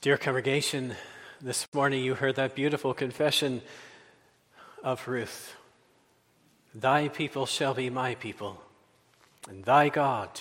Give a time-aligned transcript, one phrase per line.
[0.00, 0.94] Dear congregation,
[1.40, 3.62] this morning you heard that beautiful confession
[4.84, 5.56] of Ruth.
[6.72, 8.62] Thy people shall be my people,
[9.48, 10.40] and thy God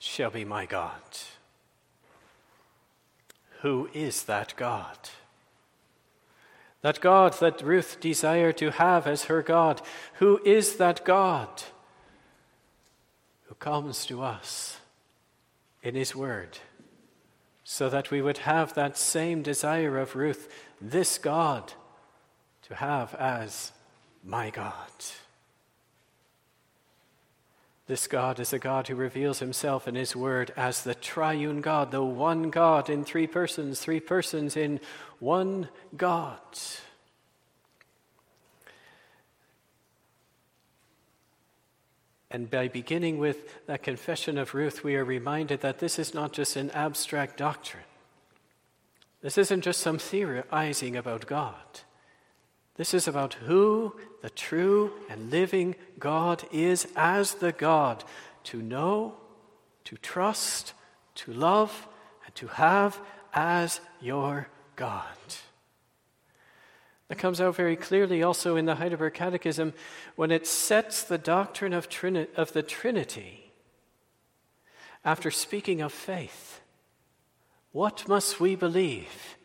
[0.00, 1.00] shall be my God.
[3.60, 4.98] Who is that God?
[6.80, 9.80] That God that Ruth desired to have as her God.
[10.14, 11.62] Who is that God
[13.44, 14.78] who comes to us
[15.84, 16.58] in His Word?
[17.64, 21.72] So that we would have that same desire of Ruth, this God,
[22.62, 23.72] to have as
[24.24, 24.90] my God.
[27.86, 31.90] This God is a God who reveals himself in his word as the triune God,
[31.90, 34.80] the one God in three persons, three persons in
[35.18, 36.38] one God.
[42.32, 46.32] And by beginning with that confession of Ruth, we are reminded that this is not
[46.32, 47.82] just an abstract doctrine.
[49.20, 51.80] This isn't just some theorizing about God.
[52.76, 58.02] This is about who the true and living God is as the God
[58.44, 59.14] to know,
[59.84, 60.72] to trust,
[61.16, 61.86] to love,
[62.24, 62.98] and to have
[63.34, 65.04] as your God.
[67.12, 69.74] That comes out very clearly also in the Heidelberg Catechism
[70.16, 73.52] when it sets the doctrine of, Trini- of the Trinity
[75.04, 76.62] after speaking of faith.
[77.70, 79.36] What must we believe?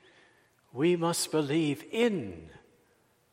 [0.72, 2.52] We must believe in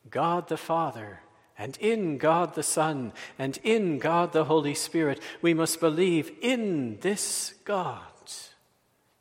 [0.09, 1.21] God the Father,
[1.57, 5.21] and in God the Son, and in God the Holy Spirit.
[5.41, 8.01] We must believe in this God.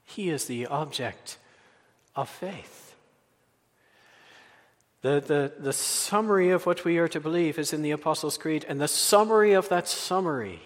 [0.03, 1.39] He is the object
[2.17, 2.84] of faith.
[5.05, 8.65] The, the, the summary of what we are to believe is in the Apostles' Creed,
[8.67, 10.63] and the summary of that summary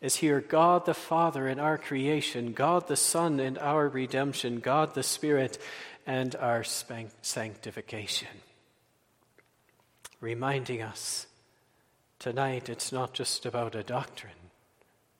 [0.00, 4.94] is here God the Father in our creation, God the Son in our redemption, God
[4.94, 5.58] the Spirit
[6.06, 8.28] and our sanctification.
[10.22, 11.26] Reminding us
[12.18, 14.32] tonight it's not just about a doctrine,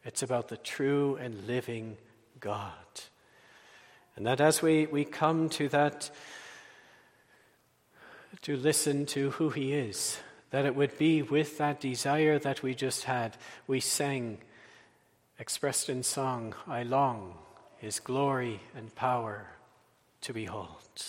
[0.03, 1.99] it's about the true and living
[2.41, 2.73] God.
[4.17, 6.11] And that as we, we come to that
[8.43, 10.19] to listen to who He is,
[10.51, 13.37] that it would be with that desire that we just had.
[13.67, 14.39] We sang,
[15.39, 17.35] expressed in song, I long
[17.79, 19.47] His glory and power
[20.23, 21.05] to behold,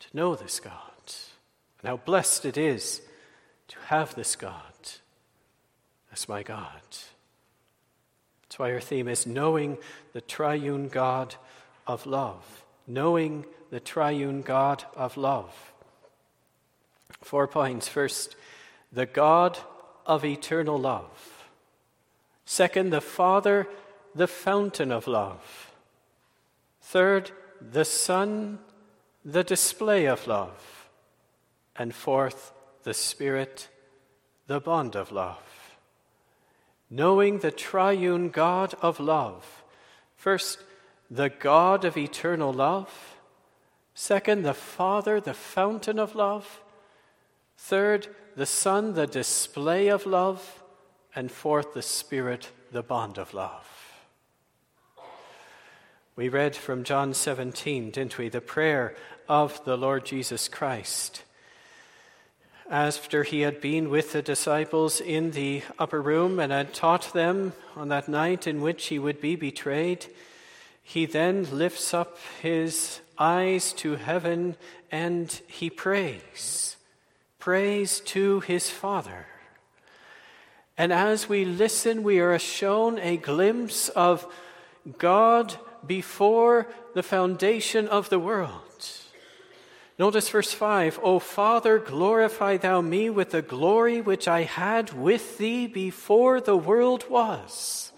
[0.00, 0.72] to know this God,
[1.80, 3.02] and how blessed it is
[3.68, 4.62] to have this God
[6.12, 6.80] as my God.
[8.42, 9.78] That's why our theme is knowing
[10.12, 11.34] the triune God
[11.86, 12.64] of love.
[12.86, 15.72] Knowing the triune God of love.
[17.24, 17.88] Four points.
[17.88, 18.36] First,
[18.92, 19.58] the God
[20.04, 21.48] of eternal love.
[22.44, 23.66] Second, the Father,
[24.14, 25.72] the fountain of love.
[26.82, 27.30] Third,
[27.62, 28.58] the Son,
[29.24, 30.90] the display of love.
[31.74, 32.52] And fourth,
[32.82, 33.68] the Spirit,
[34.46, 35.78] the bond of love.
[36.90, 39.64] Knowing the triune God of love.
[40.14, 40.58] First,
[41.10, 43.16] the God of eternal love.
[43.94, 46.60] Second, the Father, the fountain of love.
[47.56, 50.62] Third, the Son, the display of love.
[51.16, 53.70] And fourth, the Spirit, the bond of love.
[56.16, 58.28] We read from John 17, didn't we?
[58.28, 58.96] The prayer
[59.28, 61.22] of the Lord Jesus Christ.
[62.70, 67.52] After he had been with the disciples in the upper room and had taught them
[67.76, 70.06] on that night in which he would be betrayed,
[70.82, 74.56] he then lifts up his eyes to heaven
[74.90, 76.76] and he prays
[77.44, 79.26] praise to his Father.
[80.78, 84.26] And as we listen, we are shown a glimpse of
[84.96, 85.54] God
[85.86, 88.88] before the foundation of the world.
[89.98, 95.36] Notice verse 5 O Father, glorify thou me with the glory which I had with
[95.36, 97.92] thee before the world was.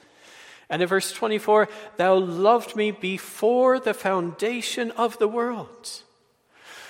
[0.68, 1.68] And in verse 24,
[1.98, 6.02] Thou loved me before the foundation of the world.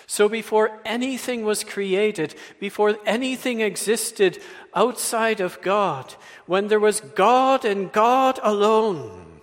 [0.07, 4.41] So before anything was created, before anything existed
[4.75, 6.15] outside of God,
[6.47, 9.41] when there was God and God alone,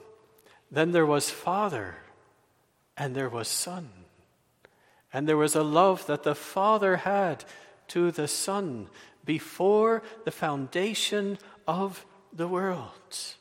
[0.72, 1.98] then there was Father
[2.96, 3.90] and there was Son.
[5.12, 7.44] And there was a love that the Father had
[7.90, 8.88] to the Son
[9.26, 11.38] before the foundation
[11.68, 13.36] of the world.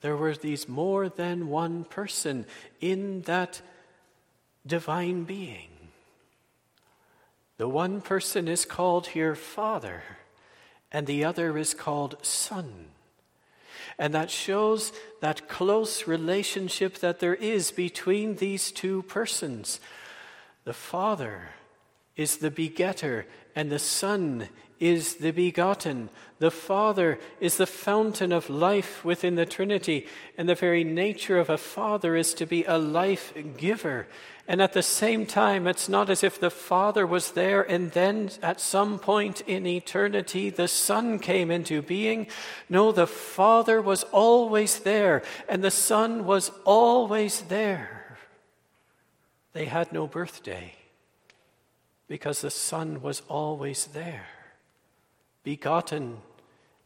[0.00, 2.46] There were these more than one person
[2.80, 3.62] in that
[4.66, 5.68] divine being.
[7.56, 10.02] The one person is called here Father,
[10.90, 12.86] and the other is called Son.
[13.98, 19.78] And that shows that close relationship that there is between these two persons.
[20.64, 21.50] The Father
[22.16, 24.48] is the begetter, and the Son
[24.80, 26.08] is the begotten.
[26.38, 30.06] The Father is the fountain of life within the Trinity,
[30.36, 34.08] and the very nature of a Father is to be a life giver.
[34.48, 38.30] And at the same time, it's not as if the Father was there and then
[38.42, 42.26] at some point in eternity the Son came into being.
[42.68, 48.18] No, the Father was always there and the Son was always there.
[49.52, 50.74] They had no birthday
[52.08, 54.26] because the Son was always there,
[55.42, 56.18] begotten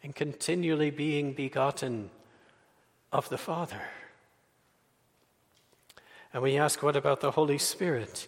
[0.02, 2.10] and continually being begotten
[3.12, 3.80] of the Father.
[6.32, 8.26] And we ask, what about the Holy Spirit?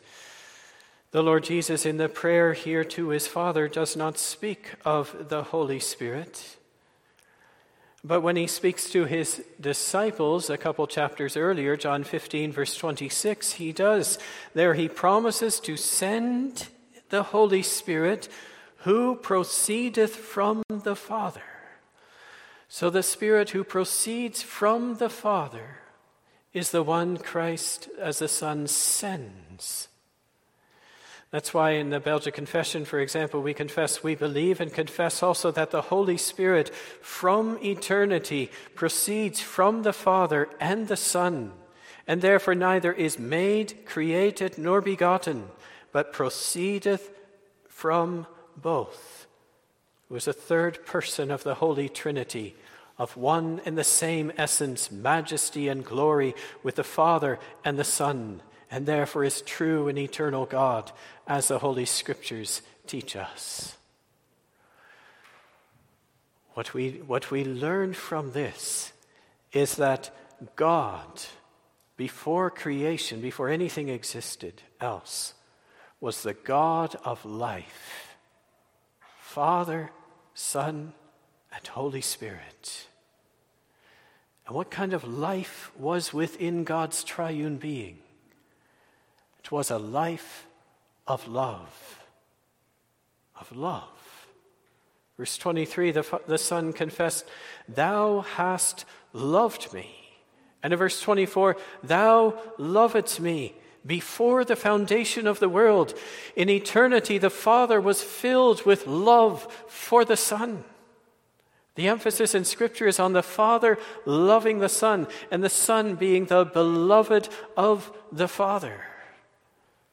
[1.11, 5.43] The Lord Jesus, in the prayer here to his Father, does not speak of the
[5.45, 6.57] Holy Spirit.
[8.05, 13.55] But when he speaks to his disciples a couple chapters earlier, John 15, verse 26,
[13.55, 14.19] he does.
[14.55, 16.69] There he promises to send
[17.09, 18.29] the Holy Spirit
[18.87, 21.43] who proceedeth from the Father.
[22.69, 25.79] So the Spirit who proceeds from the Father
[26.53, 29.89] is the one Christ as the Son sends.
[31.33, 35.51] That's why in the Belgic Confession, for example, we confess we believe and confess also
[35.51, 36.73] that the Holy Spirit
[37.03, 41.51] from eternity proceeds from the Father and the Son,
[42.07, 45.49] and therefore neither is made, created, nor begotten,
[45.91, 47.11] but proceedeth
[47.69, 48.29] from
[48.61, 49.27] both.
[50.11, 52.55] Is a third person of the Holy Trinity
[52.99, 58.41] of one and the same essence, majesty and glory with the Father and the Son,
[58.71, 60.93] and therefore is true and eternal God,
[61.27, 63.77] as the Holy Scriptures teach us.
[66.55, 68.93] What we, what we learn from this
[69.53, 70.11] is that
[70.55, 71.21] God,
[71.97, 75.35] before creation, before anything existed else,
[76.01, 78.06] was the God of life.
[79.37, 79.91] Father,
[80.33, 80.95] Son,
[81.55, 82.87] and Holy Spirit.
[84.47, 87.99] And what kind of life was within God's triune being?
[89.41, 90.47] It was a life
[91.07, 92.03] of love.
[93.39, 94.27] Of love.
[95.19, 97.27] Verse 23, the, the Son confessed,
[97.69, 100.17] Thou hast loved me.
[100.63, 103.55] And in verse 24, Thou lovedst me
[103.87, 105.95] before the foundation of the world.
[106.35, 110.65] In eternity, the Father was filled with love for the Son.
[111.77, 116.25] The emphasis in Scripture is on the Father loving the Son, and the Son being
[116.25, 118.83] the beloved of the Father.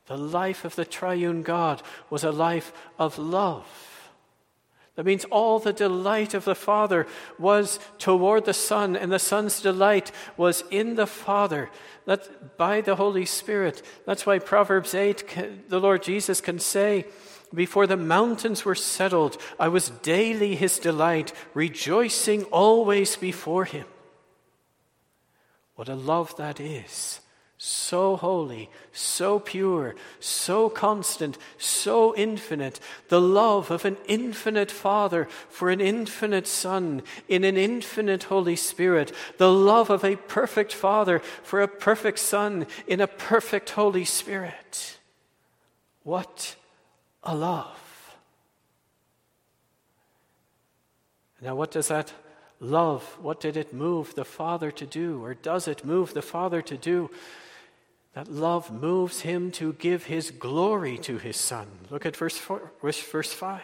[0.08, 3.93] The life of the triune God was a life of love.
[4.96, 7.08] That means all the delight of the Father
[7.40, 11.72] was toward the Son, and the Son's delight was in the Father.
[12.06, 13.82] That by the Holy Spirit.
[14.06, 17.06] That's why Proverbs 8, the Lord Jesus can say,
[17.54, 23.86] before the mountains were settled, I was daily his delight, rejoicing always before him.
[25.76, 27.20] What a love that is!
[27.66, 32.82] So holy, so pure, so constant, so infinite.
[33.08, 39.14] The love of an infinite Father for an infinite Son in an infinite Holy Spirit.
[39.38, 44.98] The love of a perfect Father for a perfect Son in a perfect Holy Spirit.
[46.04, 46.58] What
[47.24, 48.18] a love.
[51.42, 52.12] Now, what does that
[52.60, 56.62] love, what did it move the Father to do, or does it move the Father
[56.62, 57.10] to do?
[58.14, 61.68] That love moves him to give his glory to his Son.
[61.90, 63.62] Look at verse, four, verse 5.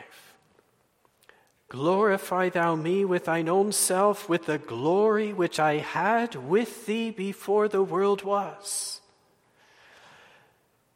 [1.69, 7.11] Glorify thou me with thine own self, with the glory which I had with thee
[7.11, 9.01] before the world was.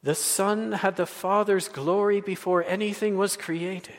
[0.02, 3.94] The Son had the Father's glory before anything was created.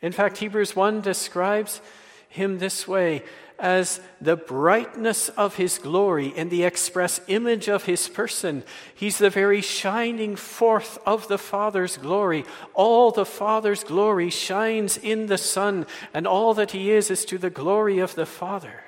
[0.00, 1.82] In fact, Hebrews 1 describes
[2.28, 3.22] him this way
[3.58, 8.62] as the brightness of his glory and the express image of his person.
[8.94, 12.44] He's the very shining forth of the Father's glory.
[12.74, 17.38] All the Father's glory shines in the Son, and all that he is is to
[17.38, 18.82] the glory of the Father.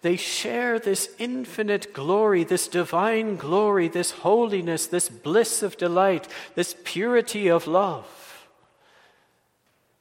[0.00, 6.76] They share this infinite glory, this divine glory, this holiness, this bliss of delight, this
[6.84, 8.46] purity of love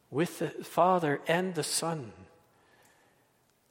[0.09, 2.11] with the Father and the Son.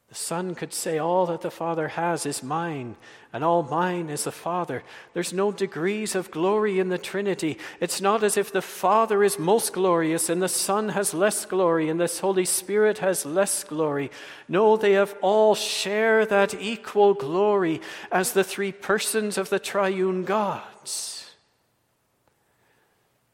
[0.09, 2.95] The Son could say, All that the Father has is mine,
[3.33, 4.85] and all mine is the Father.
[5.15, 7.59] There's no degrees of glory in the Trinity.
[7.81, 11.89] It's not as if the Father is most glorious and the Son has less glory
[11.89, 14.11] and the Holy Spirit has less glory.
[14.49, 17.81] No, they have all share that equal glory
[18.13, 21.35] as the three persons of the triune gods.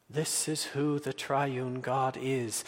[0.09, 2.64] This is who the triune God is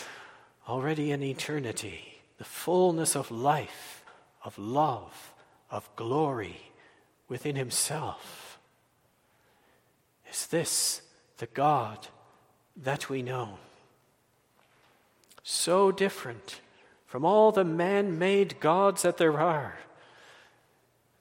[0.67, 4.05] already in eternity, the fullness of life
[4.45, 5.33] of love,
[5.71, 6.61] of glory
[7.29, 8.59] within himself.
[10.31, 11.03] Is this
[11.39, 12.07] the God
[12.77, 13.59] that we know?
[15.43, 16.61] So different
[17.07, 19.79] from all the man made gods that there are.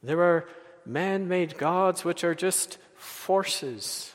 [0.01, 0.50] There are
[0.86, 4.13] man made gods which are just forces,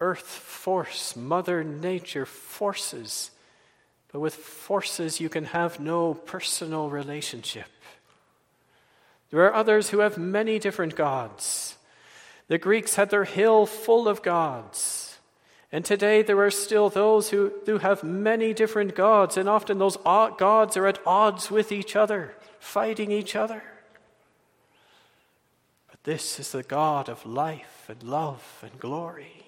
[0.00, 3.30] earth force, Mother Nature forces.
[4.14, 7.66] But with forces, you can have no personal relationship.
[9.30, 11.76] There are others who have many different gods.
[12.46, 15.18] The Greeks had their hill full of gods.
[15.72, 19.96] And today there are still those who, who have many different gods, and often those
[19.96, 23.64] gods are at odds with each other, fighting each other.
[25.90, 29.42] But this is the God of life and love and glory.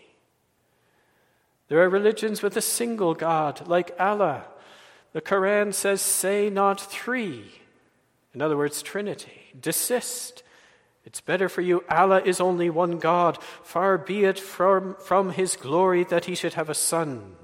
[1.69, 4.47] There are religions with a single God, like Allah.
[5.17, 7.51] The Quran says, Say not three.
[8.35, 9.55] In other words, Trinity.
[9.59, 10.43] Desist.
[11.07, 11.85] It's better for you.
[11.89, 13.43] Allah is only one God.
[13.63, 17.35] Far be it from, from his glory that he should have a son.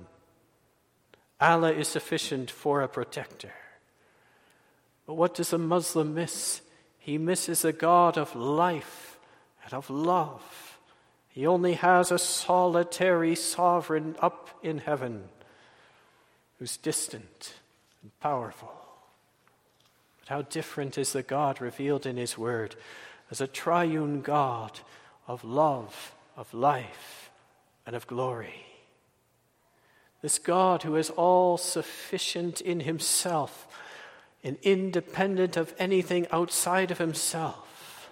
[1.41, 3.55] Allah is sufficient for a protector.
[5.07, 6.61] But what does a Muslim miss?
[6.99, 9.19] He misses a God of life
[9.64, 10.79] and of love.
[11.31, 15.31] He only has a solitary sovereign up in heaven
[16.59, 17.55] who's distant
[18.02, 18.73] and powerful.
[20.21, 22.76] But how different is the God revealed in His Word
[23.30, 24.80] as a triune God
[25.26, 27.30] of love, of life,
[27.87, 28.66] and of glory.
[30.21, 33.66] This God who is all sufficient in Himself
[34.44, 38.11] and independent of anything outside of Himself.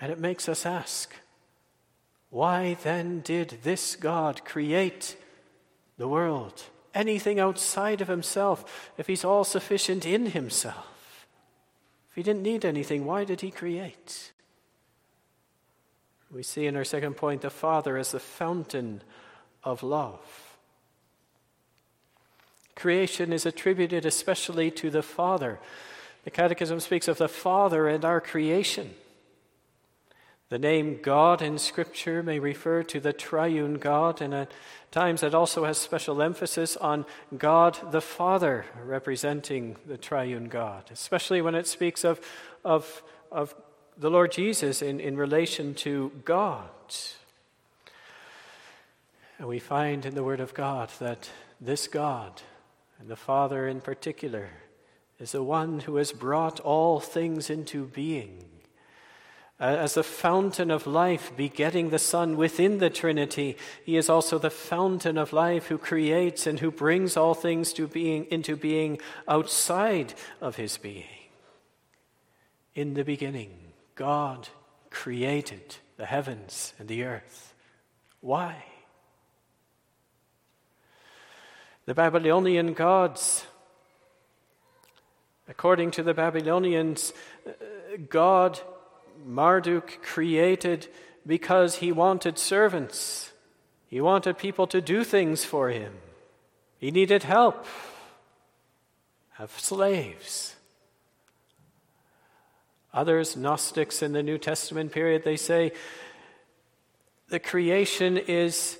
[0.00, 1.14] And it makes us ask,
[2.30, 5.16] why then did this God create
[5.98, 6.62] the world?
[6.94, 11.26] Anything outside of himself if he's all sufficient in himself?
[12.10, 14.32] If he didn't need anything, why did he create?
[16.30, 19.02] We see in our second point the Father as the fountain
[19.64, 20.20] of love.
[22.76, 25.58] Creation is attributed especially to the Father.
[26.24, 28.94] The Catechism speaks of the Father and our creation.
[30.50, 34.50] The name God in Scripture may refer to the triune God, and at
[34.90, 37.06] times it also has special emphasis on
[37.38, 42.20] God the Father, representing the triune God, especially when it speaks of,
[42.64, 43.54] of, of
[43.96, 46.68] the Lord Jesus in, in relation to God.
[49.38, 51.30] And we find in the Word of God that
[51.60, 52.42] this God,
[52.98, 54.48] and the Father in particular,
[55.20, 58.46] is the one who has brought all things into being
[59.60, 64.48] as the fountain of life, begetting the Son within the Trinity, he is also the
[64.48, 68.98] fountain of life who creates and who brings all things to being into being
[69.28, 71.04] outside of his being.
[72.74, 73.50] In the beginning,
[73.96, 74.48] God
[74.88, 77.52] created the heavens and the earth.
[78.22, 78.64] Why?
[81.84, 83.44] The Babylonian gods,
[85.48, 87.12] according to the Babylonians,
[87.46, 87.50] uh,
[88.08, 88.58] God
[89.26, 90.88] Marduk created
[91.26, 93.32] because he wanted servants.
[93.86, 95.94] He wanted people to do things for him.
[96.78, 97.66] He needed help.
[99.32, 100.56] Have slaves.
[102.92, 105.72] Others, Gnostics in the New Testament period, they say
[107.28, 108.78] the creation is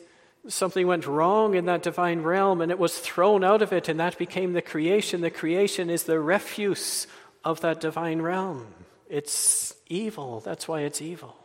[0.48, 4.00] something went wrong in that divine realm and it was thrown out of it, and
[4.00, 5.20] that became the creation.
[5.20, 7.06] The creation is the refuse
[7.44, 8.66] of that divine realm.
[9.10, 10.38] It's evil.
[10.38, 11.36] That's why it's evil.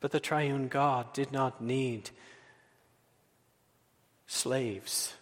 [0.00, 2.08] But the triune God did not need
[4.26, 5.12] slaves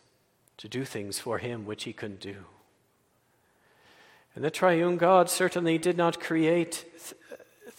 [0.58, 2.36] to do things for him which he couldn't do.
[4.36, 6.84] And the triune God certainly did not create,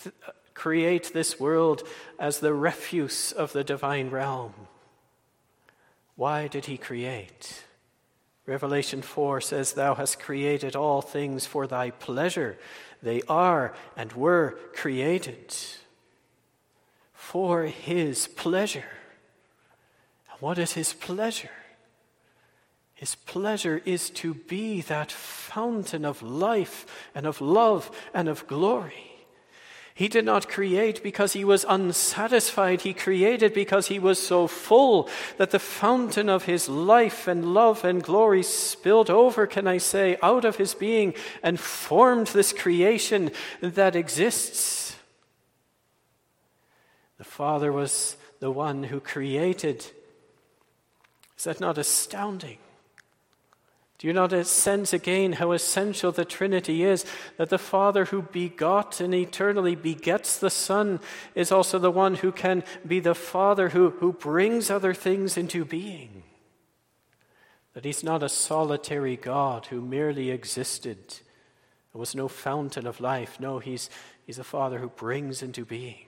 [0.03, 0.15] th-
[0.53, 1.83] create this world
[2.19, 4.53] as the refuse of the divine realm.
[6.17, 7.63] Why did he create?
[8.49, 12.57] Revelation 4 says, Thou hast created all things for thy pleasure.
[13.03, 15.55] They are and were created
[17.13, 18.89] for his pleasure.
[20.31, 21.51] And what is his pleasure?
[22.95, 29.18] His pleasure is to be that fountain of life and of love and of glory.
[29.99, 32.83] He did not create because he was unsatisfied.
[32.83, 37.83] He created because he was so full that the fountain of his life and love
[37.83, 43.31] and glory spilled over, can I say, out of his being and formed this creation
[43.59, 44.95] that exists.
[47.17, 49.85] The Father was the one who created.
[51.37, 52.59] Is that not astounding?
[53.99, 57.05] Do you not sense again how essential the Trinity is?
[57.35, 61.01] That the Father who begot and eternally begets the Son
[61.35, 65.65] is also the one who can be the Father who, who brings other things into
[65.65, 66.23] being.
[67.73, 70.97] That He's not a solitary God who merely existed.
[71.91, 73.37] There was no fountain of life.
[73.37, 73.89] No, He's,
[74.25, 76.05] he's a Father who brings into being.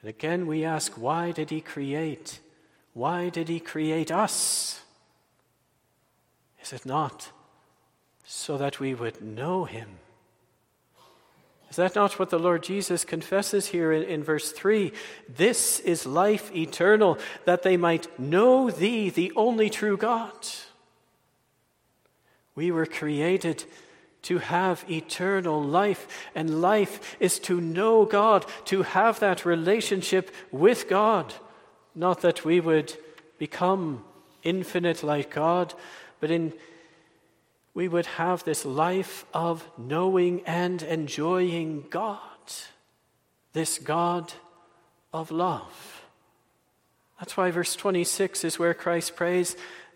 [0.00, 2.40] And again, we ask, why did He create?
[2.94, 4.80] Why did He create us?
[6.64, 7.30] Is it not?
[8.24, 9.98] So that we would know him.
[11.68, 14.92] Is that not what the Lord Jesus confesses here in, in, verse 3?
[15.28, 20.32] This is life eternal, that they might know thee, the only true God.
[22.54, 23.64] We were created
[24.22, 30.88] to have eternal life, and life is to know God, to have that relationship with
[30.88, 31.34] God.
[31.94, 32.96] Not that we would
[33.38, 34.04] become
[34.44, 35.74] infinite like God,
[36.24, 36.54] but in
[37.74, 42.18] we would have this life of knowing and enjoying God,
[43.52, 44.32] this God
[45.12, 46.02] of love.
[47.18, 49.54] That's why verse 26 is where Christ prays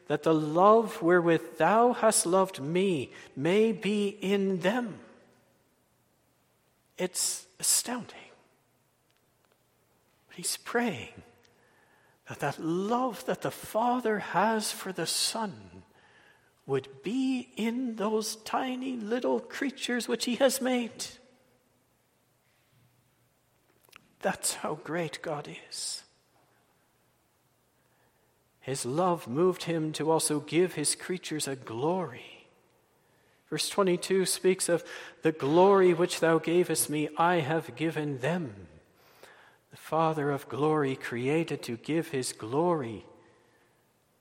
[0.09, 4.99] that the love wherewith thou hast loved me may be in them.
[6.99, 8.19] It's astounding.
[10.35, 11.23] He's praying
[12.29, 15.78] that that love that the Father has for the Son
[16.69, 21.07] would be in those tiny little creatures which He has made.
[24.21, 26.03] That's how great God is.
[28.61, 32.49] His love moved him to also give his creatures a glory.
[33.49, 34.85] Verse 22 speaks of
[35.23, 38.67] the glory which thou gavest me, I have given them.
[39.71, 43.07] The Father of glory created to give his glory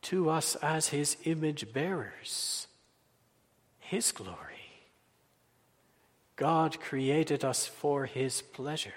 [0.04, 2.68] to us as his image bearers,
[3.80, 4.38] his glory.
[6.36, 8.94] God created us for his pleasure,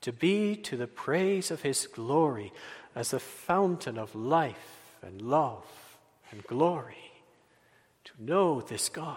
[0.00, 2.52] to be to the praise of his glory
[2.94, 5.64] as the fountain of life and love
[6.30, 7.12] and glory,
[8.04, 9.16] to know this God.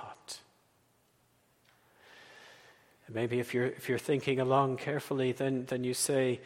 [3.08, 6.40] And maybe if you're, if you're thinking along carefully, then, then you say,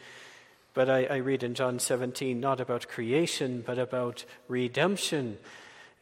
[0.78, 5.36] but I, I read in John 17 not about creation, but about redemption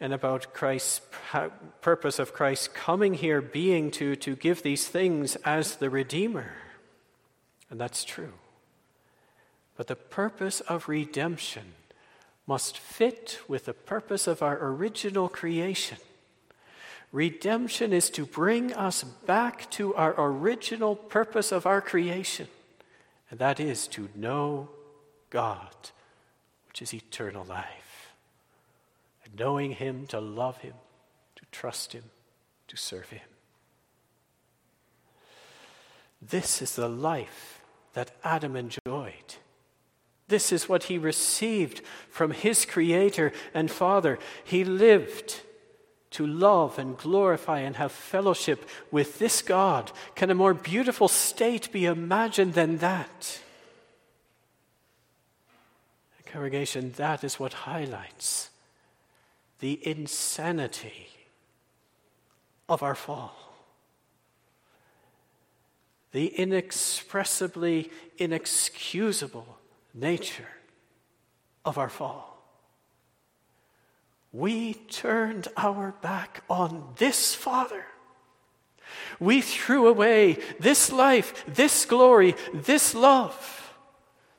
[0.00, 1.00] and about Christ's
[1.80, 6.52] purpose of Christ coming here being to, to give these things as the Redeemer.
[7.70, 8.34] And that's true.
[9.78, 11.72] But the purpose of redemption
[12.46, 15.96] must fit with the purpose of our original creation.
[17.12, 22.48] Redemption is to bring us back to our original purpose of our creation
[23.30, 24.68] and that is to know
[25.30, 25.74] God,
[26.68, 28.14] which is eternal life.
[29.24, 30.74] And knowing Him, to love Him,
[31.36, 32.04] to trust Him,
[32.68, 33.28] to serve Him.
[36.22, 37.60] This is the life
[37.92, 39.36] that Adam enjoyed.
[40.28, 44.18] This is what he received from his Creator and Father.
[44.44, 45.42] He lived
[46.16, 49.92] to love and glorify and have fellowship with this God.
[50.14, 53.40] Can a more beautiful state be imagined than that?
[56.24, 58.50] Congregation, that is what highlights
[59.61, 61.09] the insanity
[62.66, 63.37] of our fall.
[66.12, 69.59] The inexpressibly inexcusable
[69.94, 70.48] nature
[71.64, 72.36] of our fall
[74.32, 77.84] we turned our back on this Father.
[79.18, 83.74] We threw away this life, this glory, this love.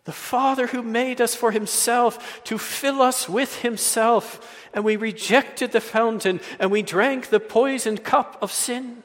[0.05, 4.67] The Father who made us for Himself to fill us with Himself.
[4.73, 9.03] And we rejected the fountain and we drank the poisoned cup of sin.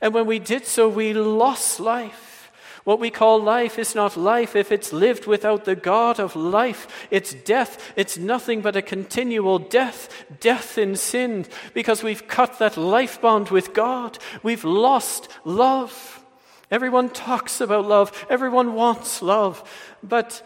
[0.00, 2.31] And when we did so, we lost life.
[2.84, 7.06] What we call life is not life if it's lived without the God of life.
[7.10, 7.92] It's death.
[7.94, 13.50] It's nothing but a continual death, death in sin, because we've cut that life bond
[13.50, 14.18] with God.
[14.42, 16.24] We've lost love.
[16.70, 19.62] Everyone talks about love, everyone wants love,
[20.02, 20.42] but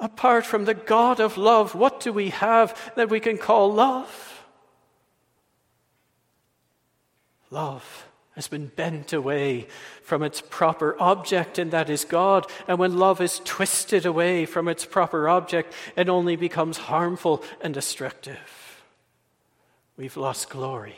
[0.00, 4.44] Apart from the God of love, what do we have that we can call love?
[7.50, 8.03] Love
[8.34, 9.68] has been bent away
[10.02, 12.46] from its proper object, and that is God.
[12.66, 17.72] And when love is twisted away from its proper object, it only becomes harmful and
[17.72, 18.82] destructive.
[19.96, 20.96] We've lost glory.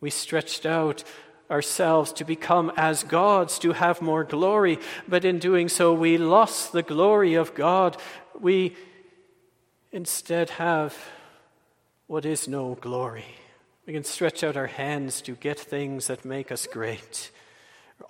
[0.00, 1.04] We stretched out
[1.48, 6.72] ourselves to become as gods, to have more glory, but in doing so, we lost
[6.72, 7.96] the glory of God.
[8.40, 8.74] We
[9.92, 10.96] instead have
[12.08, 13.41] what is no glory.
[13.86, 17.30] We can stretch out our hands to get things that make us great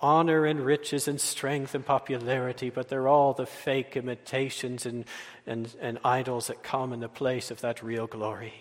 [0.01, 5.05] honor and riches and strength and popularity, but they're all the fake imitations and,
[5.45, 8.53] and, and idols that come in the place of that real glory.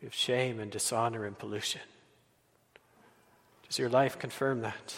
[0.00, 1.80] We have shame and dishonor and pollution.
[3.66, 4.94] Does your life confirm that?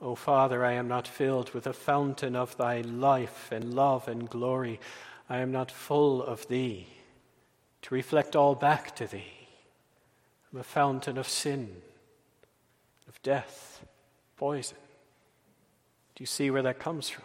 [0.00, 4.08] O oh, Father, I am not filled with the fountain of thy life and love
[4.08, 4.80] and glory.
[5.28, 6.86] I am not full of thee
[7.82, 9.39] to reflect all back to thee.
[10.58, 11.70] A fountain of sin,
[13.08, 13.84] of death,
[14.36, 14.76] poison.
[16.14, 17.24] Do you see where that comes from?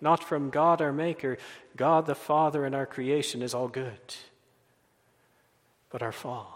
[0.00, 1.38] Not from God our Maker.
[1.76, 4.16] God the Father in our creation is all good,
[5.88, 6.52] but our fall.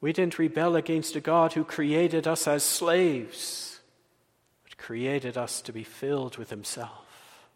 [0.00, 3.80] We didn't rebel against a God who created us as slaves,
[4.64, 7.48] but created us to be filled with Himself.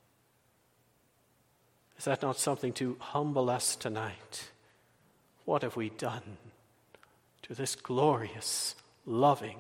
[1.99, 4.51] Is that not something to humble us tonight?
[5.47, 6.37] What have we done
[7.43, 8.75] to this glorious,
[9.07, 9.59] loving,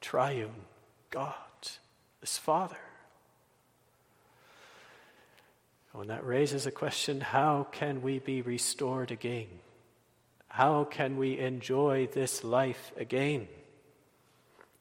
[0.00, 0.66] triune
[1.10, 1.34] God,
[2.20, 2.76] this Father?
[5.94, 9.48] And that raises a question how can we be restored again?
[10.48, 13.48] How can we enjoy this life again?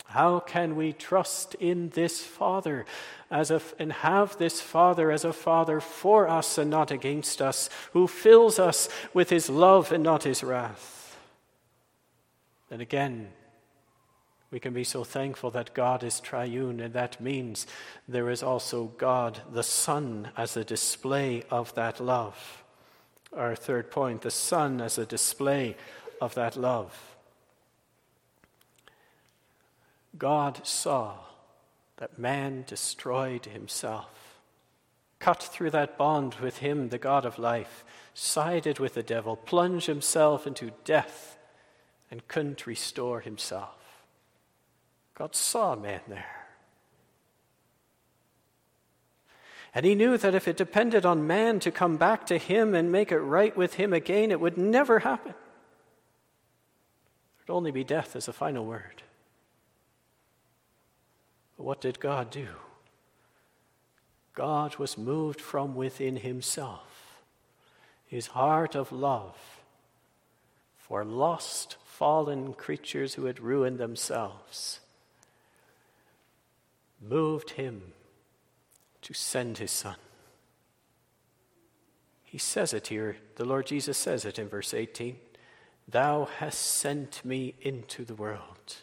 [0.07, 2.85] How can we trust in this Father
[3.29, 7.69] as a, and have this Father as a Father for us and not against us,
[7.91, 11.17] who fills us with his love and not his wrath?
[12.71, 13.29] And again,
[14.49, 17.67] we can be so thankful that God is triune, and that means
[18.07, 22.63] there is also God the Son as a display of that love.
[23.35, 25.75] Our third point the Son as a display
[26.21, 27.16] of that love.
[30.17, 31.15] God saw
[31.97, 34.39] that man destroyed himself,
[35.19, 39.87] cut through that bond with him, the God of life, sided with the devil, plunged
[39.87, 41.37] himself into death,
[42.09, 44.05] and couldn't restore himself.
[45.15, 46.47] God saw man there.
[49.73, 52.91] And he knew that if it depended on man to come back to him and
[52.91, 55.33] make it right with him again, it would never happen.
[57.37, 59.03] There'd only be death as a final word.
[61.57, 62.47] But what did God do?
[64.33, 67.19] God was moved from within himself,
[68.05, 69.35] his heart of love
[70.87, 74.79] for lost, fallen creatures who had ruined themselves,
[77.01, 77.81] moved him
[79.01, 79.97] to send his son.
[82.23, 85.17] He says it here, the Lord Jesus says it in verse 18
[85.89, 88.75] Thou hast sent me into the world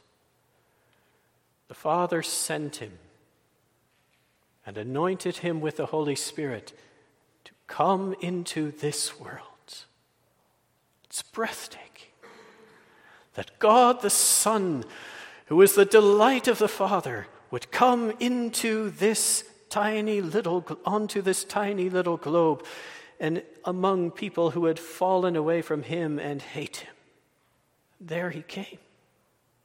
[1.69, 2.99] the Father sent him
[4.67, 6.73] and anointed him with the Holy Spirit
[7.45, 9.85] to come into this world.
[11.05, 11.91] It's breathtaking
[13.35, 14.85] that God the Son,
[15.47, 21.45] who is the delight of the Father, would come into this tiny little onto this
[21.45, 22.65] tiny little globe
[23.21, 26.95] and among people who had fallen away from him and hate him.
[28.01, 28.79] There he came.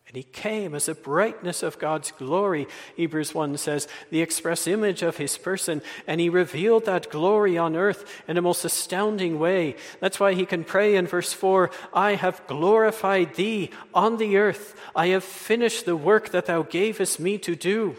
[0.09, 5.03] And he came as a brightness of God's glory, Hebrews 1 says, the express image
[5.03, 5.83] of his person.
[6.07, 9.75] And he revealed that glory on earth in a most astounding way.
[9.99, 14.81] That's why he can pray in verse 4 I have glorified thee on the earth.
[14.95, 17.95] I have finished the work that thou gavest me to do.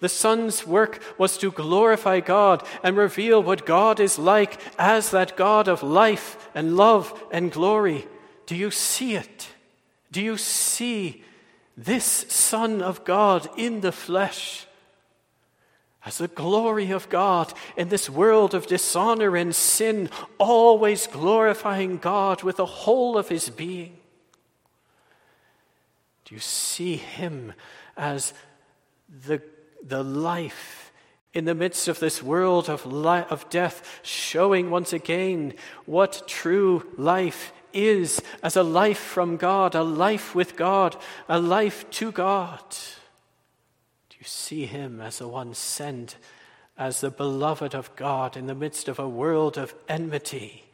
[0.00, 5.34] The Son's work was to glorify God and reveal what God is like as that
[5.34, 8.06] God of life and love and glory.
[8.44, 9.48] Do you see it?
[10.12, 11.24] Do you see
[11.76, 14.66] this Son of God in the flesh
[16.06, 22.42] as the glory of God in this world of dishonor and sin, always glorifying God
[22.42, 23.96] with the whole of his being.
[26.26, 27.54] Do you see him
[27.96, 28.34] as
[29.26, 29.40] the,
[29.82, 30.92] the life
[31.32, 35.54] in the midst of this world of, li- of death, showing once again
[35.86, 40.96] what true life is as a life from God, a life with God,
[41.28, 42.64] a life to God.
[44.08, 46.16] Do you see him as the one sent
[46.76, 50.64] as the beloved of God in the midst of a world of enmity.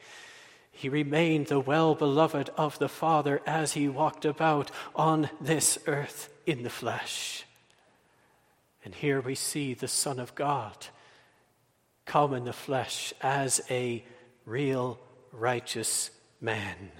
[0.72, 6.32] He remained the well beloved of the Father as he walked about on this earth
[6.46, 7.44] in the flesh.
[8.82, 10.86] And here we see the Son of God
[12.06, 14.02] come in the flesh as a
[14.46, 14.98] real
[15.32, 16.92] righteous man.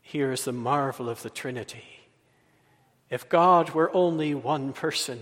[0.00, 1.84] Here is the marvel of the Trinity.
[3.08, 5.20] If God were only one person,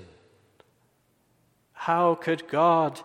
[1.72, 3.00] how could God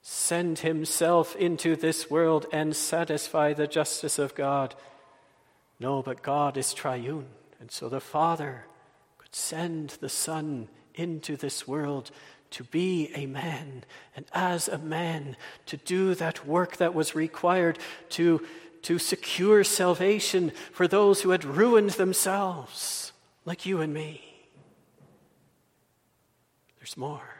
[0.00, 4.74] send himself into this world and satisfy the justice of God?
[5.80, 7.26] No, but God is triune.
[7.60, 8.66] And so the Father
[9.18, 12.10] could send the Son into this world
[12.54, 13.82] to be a man,
[14.14, 15.36] and as a man,
[15.66, 18.40] to do that work that was required to,
[18.82, 23.12] to secure salvation for those who had ruined themselves,
[23.44, 24.22] like you and me.
[26.78, 27.34] There's more.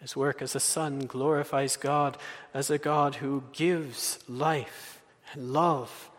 [0.00, 2.16] His work as a son glorifies God
[2.52, 6.10] as a God who gives life and love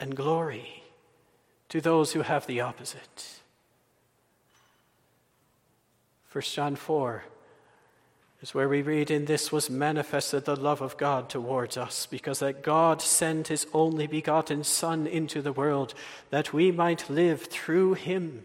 [0.00, 0.82] and glory
[1.68, 3.42] to those who have the opposite.
[6.36, 7.24] 1 John 4
[8.42, 12.40] is where we read, In this was manifested the love of God towards us, because
[12.40, 15.94] that God sent his only begotten Son into the world,
[16.28, 18.44] that we might live through him.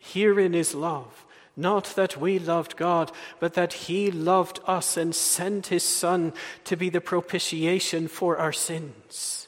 [0.00, 1.24] Herein is love.
[1.56, 6.32] Not that we loved God, but that He loved us and sent His Son
[6.64, 9.46] to be the propitiation for our sins.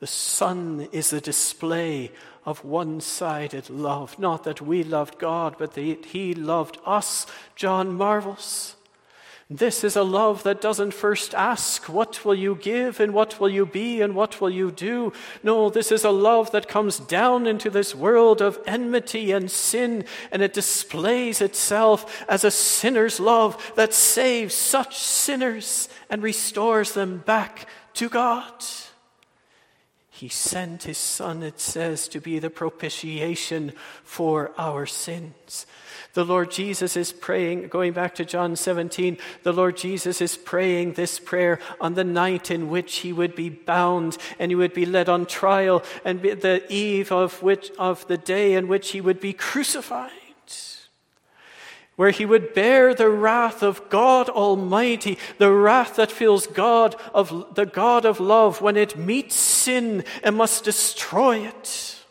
[0.00, 2.10] The Son is a display
[2.44, 4.18] of one sided love.
[4.18, 7.26] Not that we loved God, but that He loved us,
[7.56, 8.76] John marvels.
[9.52, 13.48] This is a love that doesn't first ask, What will you give, and what will
[13.48, 15.12] you be, and what will you do?
[15.42, 20.04] No, this is a love that comes down into this world of enmity and sin,
[20.30, 27.18] and it displays itself as a sinner's love that saves such sinners and restores them
[27.26, 28.64] back to God.
[30.20, 33.72] He sent his Son, it says, to be the propitiation
[34.04, 35.64] for our sins.
[36.12, 40.92] The Lord Jesus is praying, going back to John 17, the Lord Jesus is praying
[40.92, 44.84] this prayer on the night in which he would be bound and he would be
[44.84, 49.20] led on trial, and the eve of, which, of the day in which he would
[49.20, 50.10] be crucified
[52.00, 57.54] where he would bear the wrath of God Almighty, the wrath that fills God of
[57.54, 62.02] the God of love when it meets sin and must destroy it.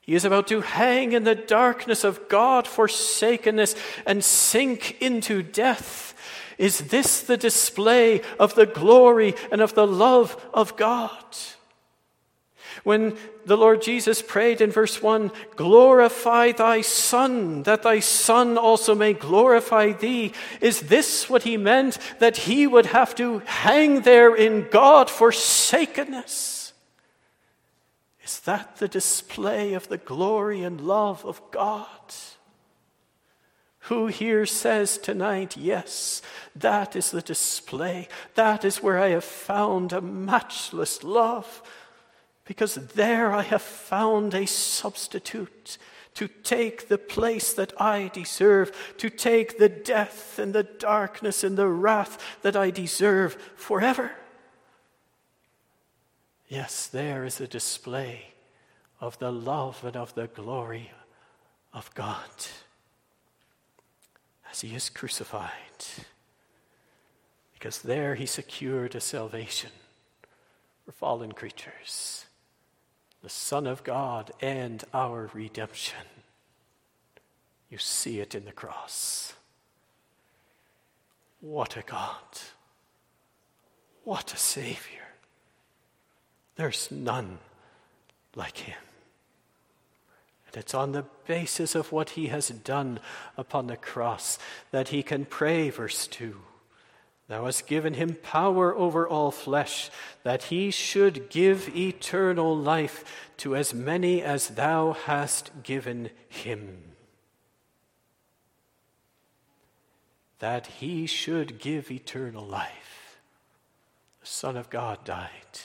[0.00, 3.74] He is about to hang in the darkness of God forsakenness
[4.06, 6.14] and sink into death.
[6.56, 11.24] Is this the display of the glory and of the love of God?
[12.82, 18.94] When the Lord Jesus prayed in verse 1 Glorify thy Son, that thy Son also
[18.94, 20.32] may glorify thee.
[20.60, 21.98] Is this what he meant?
[22.18, 26.72] That he would have to hang there in God forsakenness?
[28.24, 31.88] Is that the display of the glory and love of God?
[33.84, 36.22] Who here says tonight, Yes,
[36.54, 38.08] that is the display.
[38.36, 41.62] That is where I have found a matchless love
[42.50, 45.78] because there I have found a substitute
[46.14, 51.56] to take the place that I deserve, to take the death and the darkness and
[51.56, 54.10] the wrath that I deserve forever.
[56.48, 58.32] Yes, there is a display
[59.00, 60.90] of the love and of the glory
[61.72, 62.34] of God
[64.50, 65.52] as he is crucified.
[67.52, 69.70] Because there he secured a salvation
[70.84, 72.26] for fallen creatures
[73.22, 76.06] the Son of God and our redemption.
[77.68, 79.34] You see it in the cross.
[81.40, 82.24] What a God!
[84.04, 85.08] What a Savior!
[86.56, 87.38] There's none
[88.34, 88.78] like Him.
[90.46, 93.00] And it's on the basis of what He has done
[93.36, 94.38] upon the cross
[94.70, 96.36] that He can pray, verse 2
[97.30, 99.88] Thou hast given him power over all flesh,
[100.24, 106.82] that he should give eternal life to as many as thou hast given him.
[110.40, 113.20] That he should give eternal life.
[114.22, 115.60] The Son of God died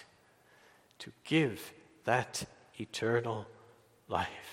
[1.00, 1.74] to give
[2.04, 2.44] that
[2.80, 3.48] eternal
[4.08, 4.45] life.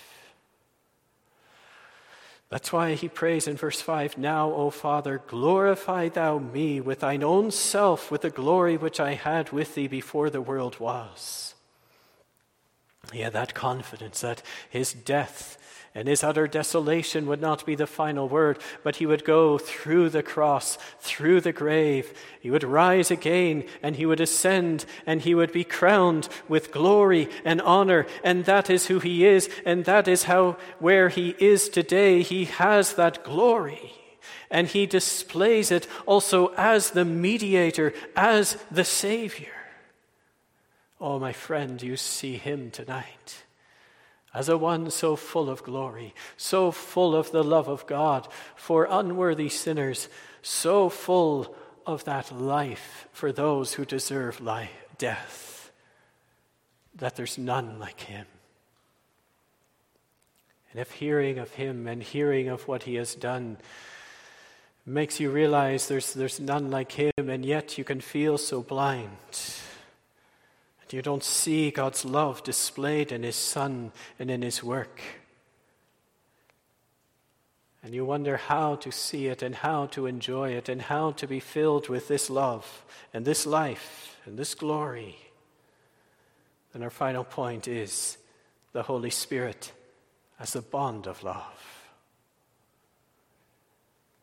[2.52, 7.24] That's why he prays in verse 5 Now, O Father, glorify thou me with thine
[7.24, 11.54] own self, with the glory which I had with thee before the world was.
[13.10, 15.56] He had that confidence that his death
[15.94, 20.08] And his utter desolation would not be the final word, but he would go through
[20.08, 22.14] the cross, through the grave.
[22.40, 27.28] He would rise again, and he would ascend, and he would be crowned with glory
[27.44, 28.06] and honor.
[28.24, 32.46] And that is who he is, and that is how, where he is today, he
[32.46, 33.92] has that glory.
[34.50, 39.52] And he displays it also as the mediator, as the Savior.
[40.98, 43.41] Oh, my friend, you see him tonight
[44.34, 48.86] as a one so full of glory, so full of the love of God for
[48.90, 50.08] unworthy sinners,
[50.40, 51.54] so full
[51.86, 55.70] of that life for those who deserve life, death,
[56.94, 58.26] that there's none like him.
[60.70, 63.58] And if hearing of him and hearing of what he has done
[64.86, 69.10] makes you realize there's, there's none like him, and yet you can feel so blind
[70.92, 75.00] you don't see God's love displayed in His Son and in His work.
[77.82, 81.26] And you wonder how to see it and how to enjoy it and how to
[81.26, 85.16] be filled with this love and this life and this glory.
[86.72, 88.18] Then our final point is
[88.72, 89.72] the Holy Spirit
[90.38, 91.82] as a bond of love.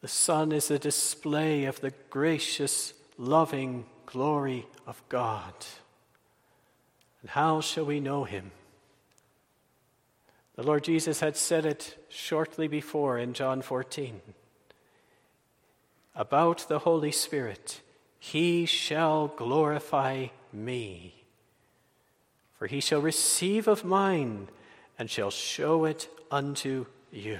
[0.01, 5.53] The Son is a display of the gracious, loving glory of God.
[7.21, 8.51] And how shall we know him?
[10.55, 14.21] The Lord Jesus had said it shortly before in John 14
[16.15, 17.79] about the Holy Spirit.
[18.19, 21.23] He shall glorify me,
[22.57, 24.49] for he shall receive of mine
[24.97, 27.39] and shall show it unto you.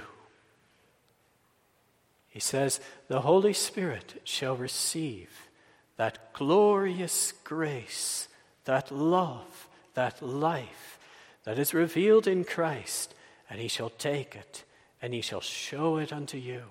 [2.30, 5.50] He says, The Holy Spirit shall receive
[5.96, 8.28] that glorious grace,
[8.64, 10.98] that love, that life
[11.44, 13.14] that is revealed in Christ,
[13.48, 14.64] and he shall take it
[15.02, 16.62] and he shall show it unto you,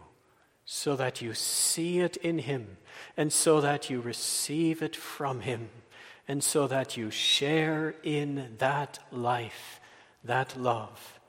[0.65, 2.77] so that you see it in him,
[3.17, 5.69] and so that you receive it from him,
[6.27, 9.79] and so that you share in that life,
[10.23, 11.19] that love,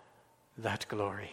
[0.59, 1.31] that glory.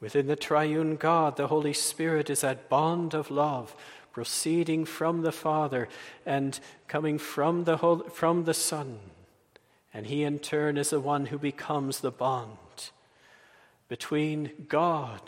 [0.00, 3.74] Within the triune God, the Holy Spirit is that bond of love
[4.18, 5.88] proceeding from the Father
[6.26, 8.98] and coming from the, whole, from the Son.
[9.94, 12.90] And he, in turn, is the one who becomes the bond
[13.86, 15.20] between God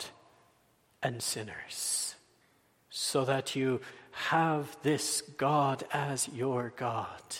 [1.01, 2.15] and sinners,
[2.89, 3.79] so that you
[4.11, 7.37] have this God as your God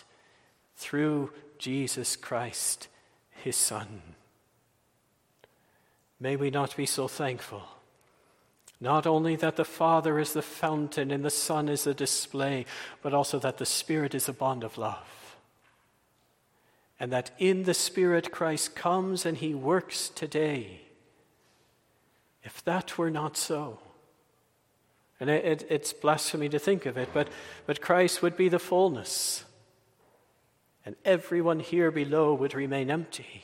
[0.77, 2.87] through Jesus Christ,
[3.29, 4.01] his Son.
[6.17, 7.63] May we not be so thankful
[8.81, 12.65] not only that the Father is the fountain and the Son is the display,
[13.03, 15.37] but also that the Spirit is a bond of love.
[16.99, 20.81] And that in the Spirit Christ comes and he works today.
[22.43, 23.79] If that were not so,
[25.19, 27.27] and it, it, it's blasphemy to think of it, but,
[27.67, 29.45] but Christ would be the fullness,
[30.83, 33.43] and everyone here below would remain empty.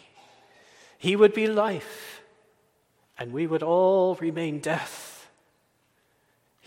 [0.97, 2.23] He would be life,
[3.19, 5.06] and we would all remain death.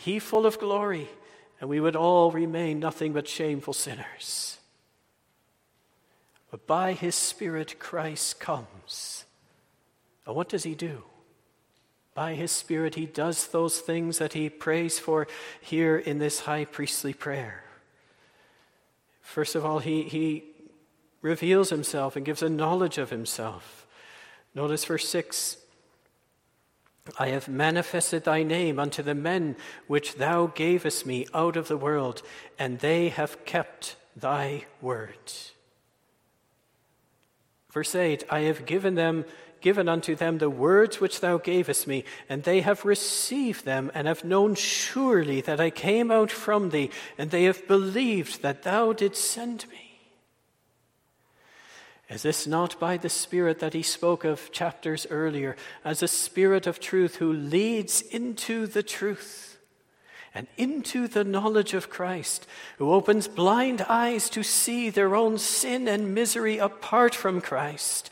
[0.01, 1.11] He full of glory,
[1.61, 4.57] and we would all remain nothing but shameful sinners.
[6.51, 9.27] But by his Spirit, Christ comes.
[10.25, 11.03] And what does he do?
[12.15, 15.29] By his Spirit, he does those things that he prays for
[15.61, 17.63] here in this high priestly prayer.
[19.21, 20.45] First of all, he, he
[21.21, 23.87] reveals himself and gives a knowledge of himself.
[24.55, 25.59] Notice verse 6
[27.19, 31.77] I have manifested thy name unto the men which thou gavest me out of the
[31.77, 32.23] world,
[32.59, 35.33] and they have kept thy word.
[37.71, 39.25] Verse 8 I have given them
[39.61, 44.07] given unto them the words which thou gavest me, and they have received them, and
[44.07, 48.93] have known surely that I came out from thee, and they have believed that thou
[48.93, 49.90] didst send me.
[52.11, 56.67] Is this not by the Spirit that he spoke of chapters earlier, as a Spirit
[56.67, 59.59] of truth who leads into the truth
[60.35, 65.87] and into the knowledge of Christ, who opens blind eyes to see their own sin
[65.87, 68.11] and misery apart from Christ,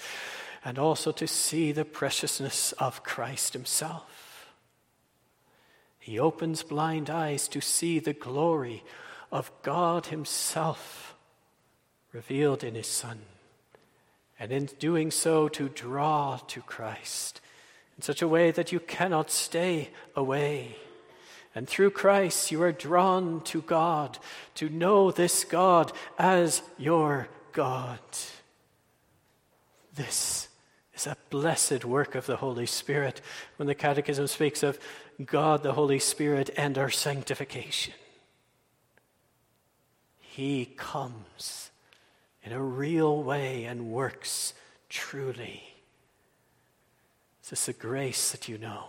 [0.64, 4.53] and also to see the preciousness of Christ himself?
[5.99, 8.84] He opens blind eyes to see the glory
[9.32, 11.16] of God himself
[12.12, 13.18] revealed in his Son
[14.39, 17.41] and in doing so to draw to Christ
[17.97, 20.76] in such a way that you cannot stay away.
[21.55, 24.18] And through Christ, you are drawn to God,
[24.55, 27.99] to know this God as your God.
[29.97, 30.49] This
[30.95, 33.20] is a blessed work of the Holy Spirit
[33.57, 34.78] when the Catechism speaks of
[35.24, 37.95] God, the Holy Spirit, and our sanctification.
[40.20, 41.67] He comes
[42.49, 44.55] in a real way and works
[44.88, 45.62] truly.
[47.42, 48.84] Is this the grace that you know?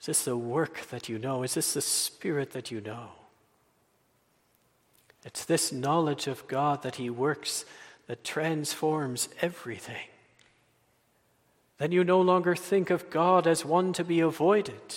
[0.00, 1.44] Is this the work that you know?
[1.44, 3.10] Is this the Spirit that you know?
[5.24, 7.64] It's this knowledge of God that He works
[8.08, 10.08] that transforms everything.
[11.78, 14.96] Then you no longer think of God as one to be avoided.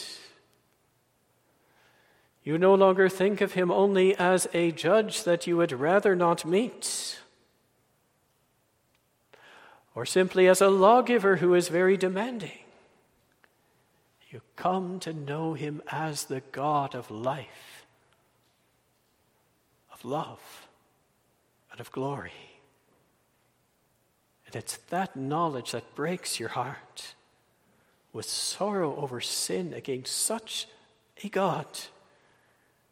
[2.44, 6.46] You no longer think of Him only as a judge that you would rather not
[6.46, 7.20] meet,
[10.00, 12.58] or simply as a lawgiver who is very demanding.
[14.30, 17.86] You come to know Him as the God of life,
[19.92, 20.68] of love,
[21.70, 22.32] and of glory.
[24.48, 27.16] And it's that knowledge that breaks your heart
[28.14, 30.70] with sorrow over sin against such
[31.26, 31.68] a God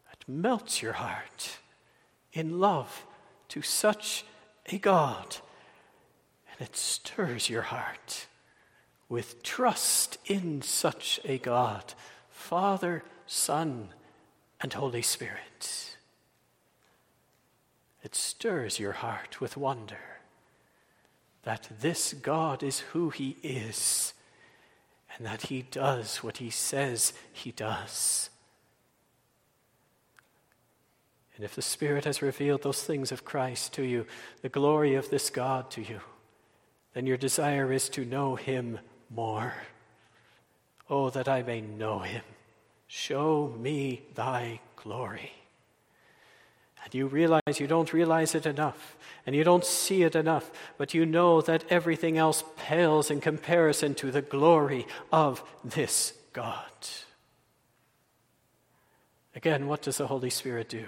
[0.10, 1.60] that melts your heart
[2.34, 3.06] in love
[3.48, 4.26] to such
[4.66, 5.38] a God.
[6.58, 8.28] And it stirs your heart
[9.10, 11.94] with trust in such a God,
[12.30, 13.90] Father, Son,
[14.62, 15.98] and Holy Spirit.
[18.04, 20.00] It stirs your heart with wonder
[21.44, 24.14] that this God is who he is
[25.16, 28.30] and that he does what he says he does.
[31.36, 34.06] And if the Spirit has revealed those things of Christ to you,
[34.42, 36.02] the glory of this God to you,
[36.98, 38.80] then your desire is to know him
[39.12, 39.54] more.
[40.90, 42.24] Oh, that I may know him.
[42.88, 45.32] Show me thy glory.
[46.84, 50.96] And you realize you don't realize it enough, and you don't see it enough, but
[50.96, 56.64] you know that everything else pales in comparison to the glory of this God.
[59.36, 60.86] Again, what does the Holy Spirit do?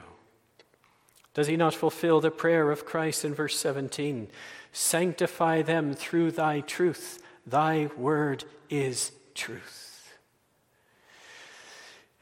[1.36, 4.28] Does he not fulfill the prayer of Christ in verse 17?
[4.72, 7.22] Sanctify them through thy truth.
[7.46, 10.14] Thy word is truth.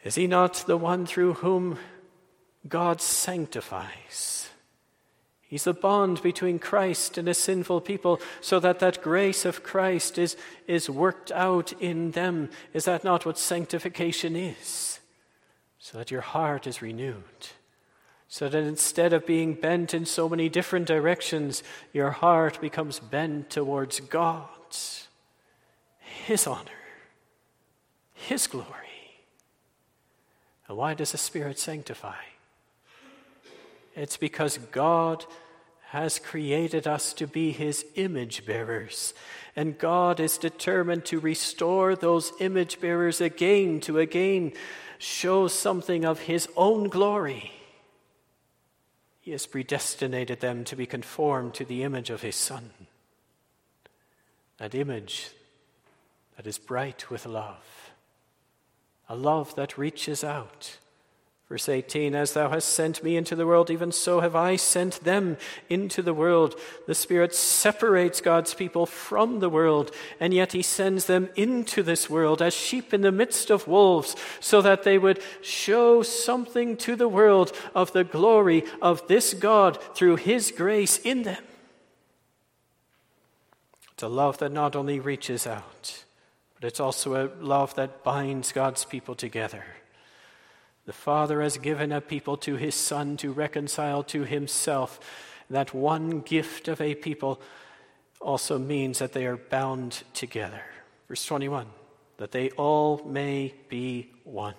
[0.03, 1.77] Is he not the one through whom
[2.67, 4.49] God sanctifies.
[5.41, 10.17] He's the bond between Christ and a sinful people so that that grace of Christ
[10.17, 10.35] is,
[10.67, 12.49] is worked out in them.
[12.73, 14.99] Is that not what sanctification is?
[15.79, 17.23] So that your heart is renewed.
[18.29, 21.63] So that instead of being bent in so many different directions,
[21.93, 24.49] your heart becomes bent towards God,
[25.99, 26.71] His honor,
[28.13, 28.65] His glory.
[30.67, 32.21] And why does the Spirit sanctify?
[33.95, 35.25] It's because God
[35.87, 39.13] has created us to be his image bearers.
[39.55, 44.51] And God is determined to restore those image bearers again, to again
[44.97, 47.53] show something of his own glory.
[49.27, 52.71] He has predestinated them to be conformed to the image of his Son.
[54.55, 55.31] That image
[56.37, 57.91] that is bright with love,
[59.09, 60.77] a love that reaches out
[61.49, 65.03] Verse 18 As thou hast sent me into the world, even so have I sent
[65.03, 65.37] them
[65.69, 66.59] into the world.
[66.87, 72.09] The Spirit separates God's people from the world, and yet He sends them into this
[72.09, 76.95] world as sheep in the midst of wolves, so that they would show something to
[76.95, 81.43] the world of the glory of this God through His grace in them.
[83.93, 86.03] It's a love that not only reaches out,
[86.53, 89.63] but it's also a love that binds God's people together.
[90.87, 95.01] The Father has given a people to his Son to reconcile to himself.
[95.49, 97.41] That one gift of a people
[98.21, 100.63] also means that they are bound together.
[101.07, 101.67] Verse 21
[102.17, 104.55] that they all may be one.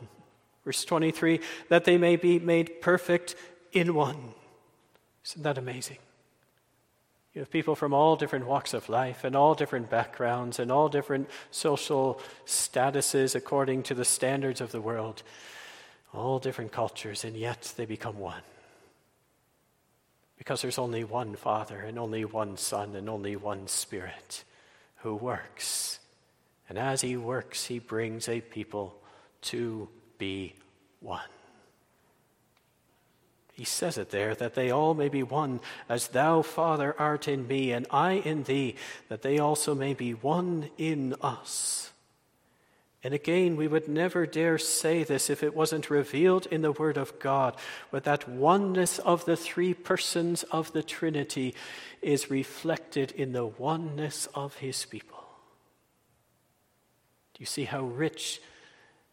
[0.64, 3.34] Verse 23 that they may be made perfect
[3.72, 4.34] in one.
[5.24, 5.98] Isn't that amazing?
[7.32, 10.90] You have people from all different walks of life and all different backgrounds and all
[10.90, 15.22] different social statuses according to the standards of the world
[16.12, 18.42] all different cultures, and yet they become one.
[20.36, 24.44] Because there's only one Father, and only one Son, and only one Spirit
[24.96, 25.98] who works.
[26.68, 28.96] And as He works, He brings a people
[29.42, 29.88] to
[30.18, 30.54] be
[31.00, 31.20] one.
[33.52, 37.48] He says it there that they all may be one, as thou, Father, art in
[37.48, 38.76] me, and I in thee,
[39.08, 41.90] that they also may be one in us
[43.04, 46.96] and again, we would never dare say this if it wasn't revealed in the Word
[46.96, 47.56] of God,
[47.92, 51.54] but that oneness of the three persons of the Trinity
[52.02, 55.22] is reflected in the oneness of His people.
[57.34, 58.40] Do you see how rich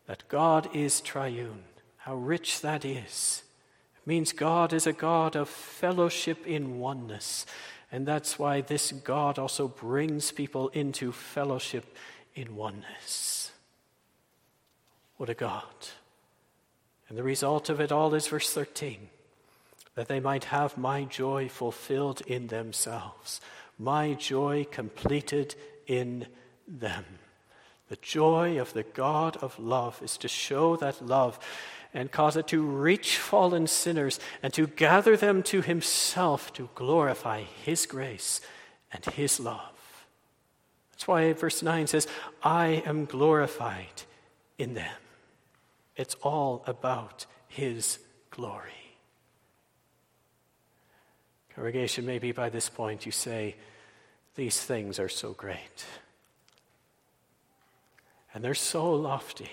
[0.08, 1.64] that God is triune?
[1.98, 3.44] How rich that is.
[4.02, 7.46] It means God is a God of fellowship in oneness.
[7.92, 11.96] And that's why this God also brings people into fellowship
[12.34, 13.35] in oneness.
[15.18, 15.63] What a God.
[17.07, 19.09] And the result of it all is verse 13
[19.95, 23.39] that they might have my joy fulfilled in themselves,
[23.80, 25.55] my joy completed
[25.88, 26.28] in
[26.68, 27.05] them.
[27.88, 31.39] The joy of the God of love is to show that love
[31.93, 37.43] and cause it to reach fallen sinners and to gather them to himself to glorify
[37.63, 38.41] his grace
[38.91, 40.05] and his love.
[40.91, 42.07] That's why verse 9 says,
[42.43, 44.03] I am glorified
[44.57, 44.91] in them.
[45.96, 48.72] It's all about his glory.
[51.56, 53.56] Congregation, maybe by this point you say,
[54.36, 55.86] These things are so great.
[58.34, 59.52] And they're so lofty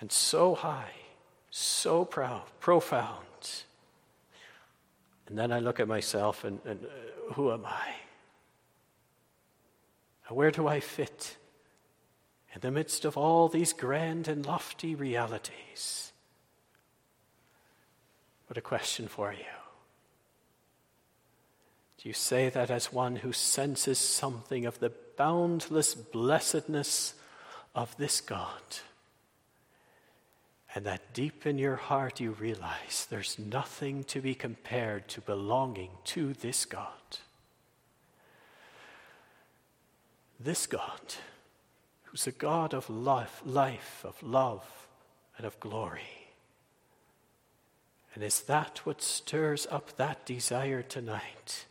[0.00, 0.90] and so high,
[1.50, 3.22] so proud, profound.
[5.28, 7.94] And then I look at myself and, and uh, who am I?
[10.28, 11.36] Where do I fit
[12.56, 16.10] in the midst of all these grand and lofty realities?
[18.46, 19.44] What a question for you.
[21.98, 27.12] Do you say that as one who senses something of the boundless blessedness
[27.74, 28.62] of this God?
[30.74, 35.90] And that deep in your heart you realize there's nothing to be compared to belonging
[36.04, 36.88] to this God.
[40.40, 41.16] This God,
[42.16, 44.64] who's a God of life, life, of love,
[45.36, 46.30] and of glory.
[48.14, 51.66] And is that what stirs up that desire tonight?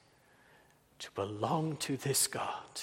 [1.00, 2.82] to belong to this God,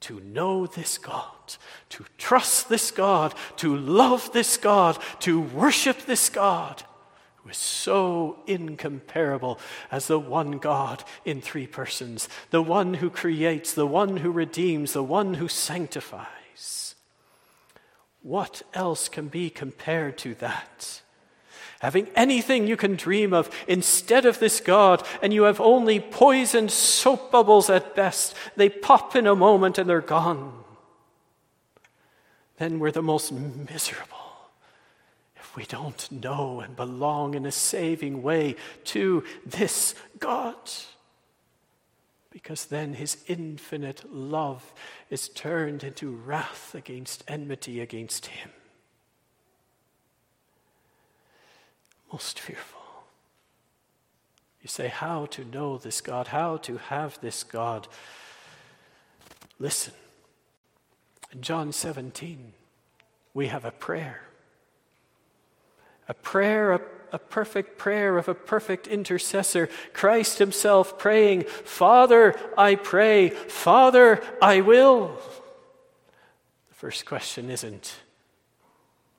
[0.00, 1.56] to know this God,
[1.90, 6.82] to trust this God, to love this God, to worship this God,
[7.36, 9.58] who is so incomparable
[9.90, 14.92] as the one God in three persons, the one who creates, the one who redeems,
[14.92, 16.39] the one who sanctifies.
[18.22, 21.00] What else can be compared to that?
[21.80, 26.70] having anything you can dream of instead of this God, and you have only poisoned
[26.70, 28.36] soap bubbles at best.
[28.54, 30.52] They pop in a moment and they're gone.
[32.58, 34.18] Then we're the most miserable
[35.36, 40.56] if we don't know and belong in a saving way to this God.
[42.30, 44.72] Because then his infinite love
[45.10, 48.50] is turned into wrath against enmity against him.
[52.12, 52.80] most fearful.
[54.62, 56.28] You say, How to know this God?
[56.28, 57.88] How to have this God?
[59.58, 59.94] Listen.
[61.32, 62.52] In John 17,
[63.34, 64.22] we have a prayer.
[66.08, 66.80] A prayer, a,
[67.12, 69.68] a perfect prayer of a perfect intercessor.
[69.92, 75.18] Christ Himself praying, Father, I pray, Father, I will.
[76.68, 77.96] The first question isn't,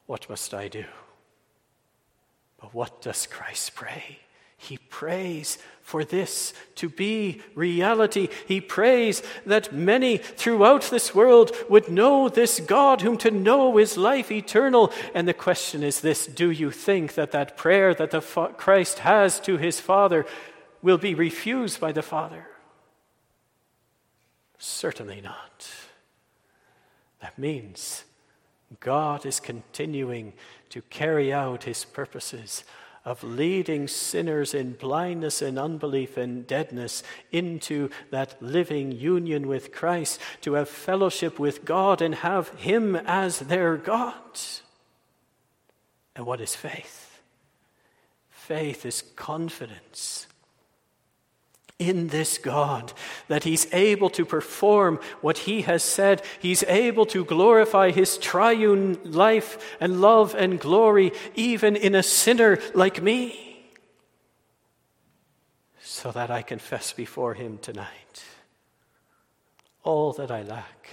[0.05, 0.85] What must I do?
[2.59, 4.19] But what does Christ pray?
[4.57, 5.57] He prays
[5.91, 8.29] for this to be reality.
[8.47, 13.97] He prays that many throughout this world would know this God, whom to know is
[13.97, 14.93] life eternal.
[15.13, 18.99] And the question is this Do you think that that prayer that the fa- Christ
[18.99, 20.25] has to his Father
[20.81, 22.47] will be refused by the Father?
[24.57, 25.69] Certainly not.
[27.19, 28.05] That means
[28.79, 30.31] God is continuing
[30.69, 32.63] to carry out his purposes
[33.03, 40.19] of leading sinners in blindness and unbelief and deadness into that living union with Christ,
[40.41, 44.39] to have fellowship with God and have him as their God.
[46.15, 47.21] And what is faith?
[48.29, 50.27] Faith is confidence
[51.81, 52.93] in this God,
[53.27, 56.21] that He's able to perform what He has said.
[56.39, 62.59] He's able to glorify His triune life and love and glory, even in a sinner
[62.73, 63.65] like me,
[65.81, 68.23] so that I confess before Him tonight
[69.83, 70.89] all that I lack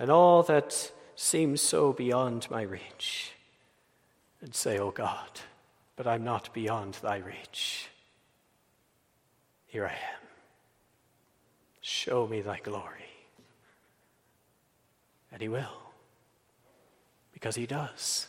[0.00, 3.32] and all that seems so beyond my reach,
[4.40, 5.28] and say, Oh God,
[5.94, 7.89] but I'm not beyond Thy reach.
[9.70, 10.26] Here I am.
[11.80, 13.06] Show me thy glory.
[15.32, 15.92] And he will.
[17.32, 18.26] Because he does.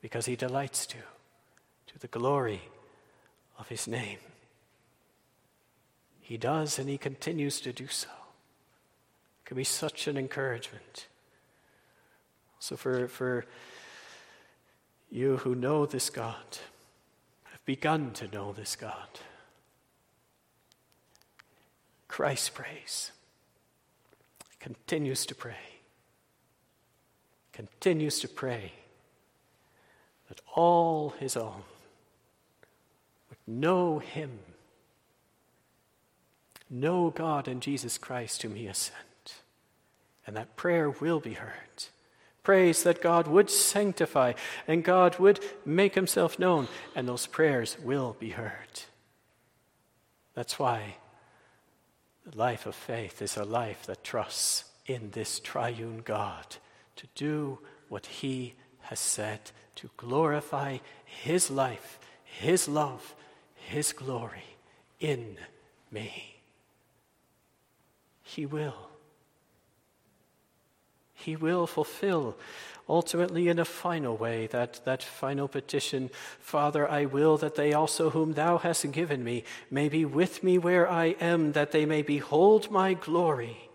[0.00, 0.96] Because he delights to.
[1.88, 2.62] To the glory
[3.58, 4.18] of his name.
[6.20, 8.08] He does, and he continues to do so.
[8.08, 11.06] It can be such an encouragement
[12.60, 13.44] So, for, for
[15.10, 16.58] you who know this God,
[17.50, 19.20] have begun to know this God,
[22.12, 23.10] Christ prays,
[24.60, 25.80] continues to pray,
[27.54, 28.72] continues to pray
[30.28, 31.62] that all his own
[33.30, 34.40] would know him,
[36.68, 39.36] know God and Jesus Christ whom he has sent,
[40.26, 41.86] and that prayer will be heard.
[42.42, 44.34] Prays that God would sanctify
[44.68, 48.82] and God would make himself known, and those prayers will be heard.
[50.34, 50.96] That's why
[52.24, 56.56] the life of faith is a life that trusts in this triune God
[56.96, 57.58] to do
[57.88, 59.40] what he has said,
[59.76, 63.14] to glorify his life, his love,
[63.54, 64.56] his glory
[65.00, 65.36] in
[65.90, 66.36] me.
[68.22, 68.88] He will.
[71.14, 72.36] He will fulfill,
[72.88, 78.10] ultimately in a final way, that, that final petition Father, I will that they also,
[78.10, 82.02] whom thou hast given me, may be with me where I am, that they may
[82.02, 83.70] behold my glory,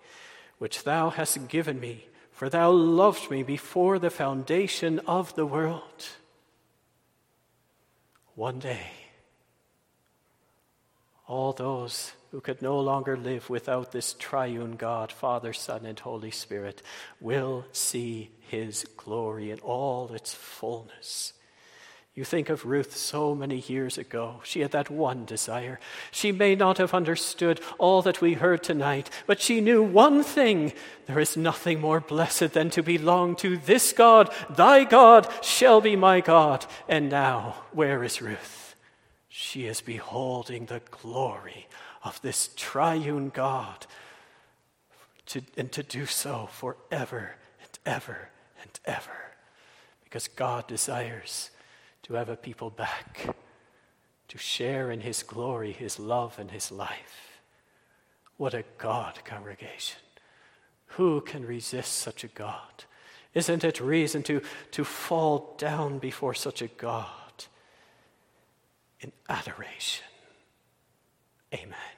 [0.58, 6.08] which thou hast given me, for thou loved me before the foundation of the world.
[8.36, 8.92] One day,
[11.28, 16.32] all those who could no longer live without this triune God, Father, Son, and Holy
[16.32, 16.82] Spirit,
[17.20, 21.34] will see his glory in all its fullness.
[22.18, 24.42] You think of Ruth so many years ago.
[24.44, 25.80] She had that one desire.
[26.10, 30.74] She may not have understood all that we heard tonight, but she knew one thing
[31.06, 34.34] there is nothing more blessed than to belong to this God.
[34.50, 36.66] Thy God shall be my God.
[36.90, 38.74] And now, where is Ruth?
[39.30, 41.68] She is beholding the glory
[42.04, 43.86] of this triune God
[45.28, 48.30] to, and to do so forever and ever
[48.68, 49.32] and ever.
[50.04, 51.52] Because God desires
[52.04, 53.36] to have a people back
[54.28, 57.42] to share in His glory, His love, and His life.
[58.38, 60.00] What a God, congregation.
[60.92, 62.86] Who can resist such a God?
[63.34, 64.42] Isn't it reason to,
[64.72, 67.46] to fall down before such a God
[69.00, 70.06] in adoration?
[71.54, 71.97] Amen.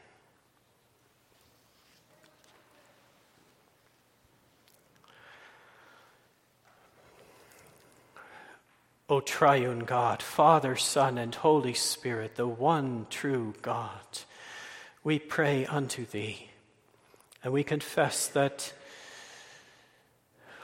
[9.10, 14.20] O triune God, Father, Son, and Holy Spirit, the one true God,
[15.04, 16.52] we pray unto thee,
[17.44, 18.72] and we confess that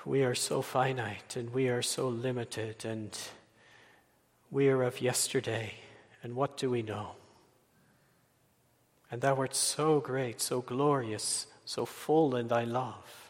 [0.06, 3.18] we are so finite and we are so limited and
[4.52, 5.74] we are of yesterday,
[6.22, 7.14] and what do we know?
[9.10, 13.25] And thou art so great, so glorious, so full in thy love.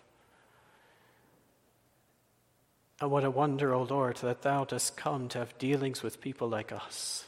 [3.05, 6.49] And what a wonder, O Lord, that Thou dost come to have dealings with people
[6.49, 7.25] like us.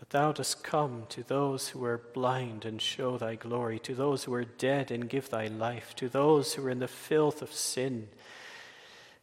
[0.00, 4.24] That Thou dost come to those who are blind and show Thy glory, to those
[4.24, 7.52] who are dead and give Thy life, to those who are in the filth of
[7.52, 8.08] sin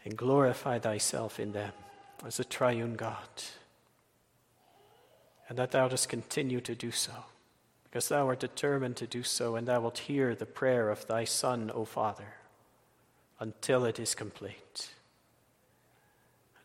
[0.06, 1.74] and glorify Thyself in them
[2.26, 3.44] as a triune God.
[5.50, 7.26] And that Thou dost continue to do so,
[7.84, 11.26] because Thou art determined to do so, and Thou wilt hear the prayer of Thy
[11.26, 12.36] Son, O Father
[13.42, 14.92] until it is complete.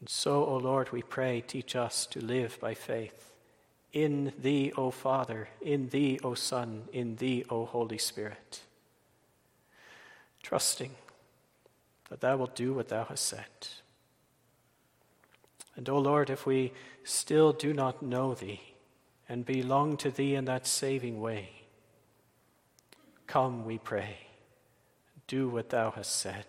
[0.00, 3.32] And so, O Lord, we pray, teach us to live by faith.
[3.92, 8.60] In Thee, O Father, in Thee, O Son, in Thee, O Holy Spirit,
[10.42, 10.90] trusting
[12.10, 13.68] that Thou wilt do what Thou hast said.
[15.76, 16.72] And, O Lord, if we
[17.04, 18.60] still do not know Thee
[19.28, 21.50] and belong to Thee in that saving way,
[23.26, 24.18] come, we pray
[25.26, 26.46] do what thou hast said,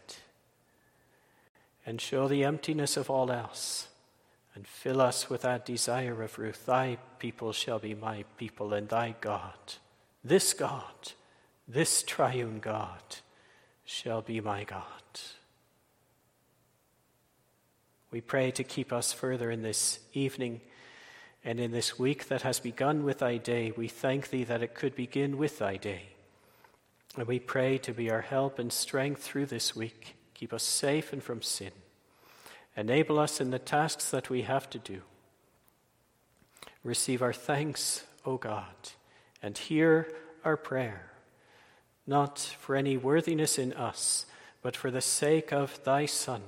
[1.87, 3.87] and show the emptiness of all else,
[4.53, 6.65] and fill us with that desire of Ruth.
[6.65, 9.53] Thy people shall be my people, and thy God,
[10.21, 11.13] this God,
[11.65, 13.01] this triune God,
[13.85, 14.83] shall be my God.
[18.11, 20.59] We pray to keep us further in this evening
[21.45, 23.71] and in this week that has begun with thy day.
[23.77, 26.09] We thank thee that it could begin with thy day.
[27.15, 30.16] And we pray to be our help and strength through this week.
[30.37, 31.71] Keep us safe and from sin.
[32.75, 35.01] Enable us in the tasks that we have to do.
[36.83, 38.91] Receive our thanks, O God,
[39.41, 40.13] and hear
[40.45, 41.11] our prayer,
[42.05, 44.27] not for any worthiness in us,
[44.61, 46.43] but for the sake of thy Son.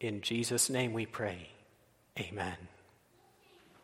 [0.00, 1.50] In Jesus' name we pray.
[2.18, 2.56] Amen.